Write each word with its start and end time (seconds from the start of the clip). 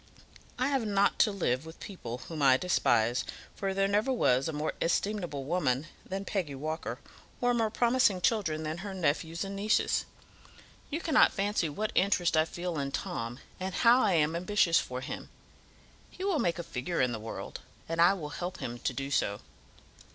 I 0.57 0.69
have 0.69 0.83
not 0.83 1.19
to 1.19 1.31
live 1.31 1.63
with 1.63 1.79
people 1.79 2.23
whom 2.27 2.41
I 2.41 2.57
despise, 2.57 3.23
for 3.55 3.71
there 3.71 3.87
never 3.87 4.11
was 4.11 4.47
a 4.47 4.51
more 4.51 4.73
estimable 4.81 5.43
woman 5.43 5.85
than 6.03 6.25
Peggy 6.25 6.55
Walker, 6.55 6.97
or 7.39 7.53
more 7.53 7.69
promising 7.69 8.19
children 8.19 8.63
than 8.63 8.79
her 8.79 8.95
nephews 8.95 9.43
and 9.43 9.55
nieces. 9.55 10.05
You 10.89 11.01
cannot 11.01 11.33
fancy 11.33 11.69
what 11.69 11.91
interest 11.93 12.35
I 12.35 12.45
feel 12.45 12.79
in 12.79 12.91
Tom, 12.91 13.41
and 13.59 13.75
how 13.75 14.01
I 14.01 14.13
am 14.13 14.35
ambitious 14.35 14.79
for 14.79 15.01
him. 15.01 15.29
He 16.09 16.23
will 16.23 16.39
make 16.39 16.57
a 16.57 16.63
figure 16.63 16.99
in 16.99 17.11
the 17.11 17.19
world, 17.19 17.59
and 17.87 18.01
I 18.01 18.13
will 18.15 18.29
help 18.29 18.57
him 18.57 18.79
to 18.79 18.93
do 18.93 19.11
so. 19.11 19.41